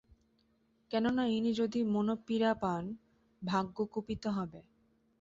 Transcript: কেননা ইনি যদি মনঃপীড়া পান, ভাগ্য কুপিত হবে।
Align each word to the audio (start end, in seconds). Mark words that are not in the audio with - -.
কেননা 0.91 1.23
ইনি 1.27 1.51
যদি 1.53 1.79
মনঃপীড়া 1.85 2.51
পান, 2.53 2.83
ভাগ্য 3.41 3.77
কুপিত 3.85 4.23
হবে। 4.27 4.61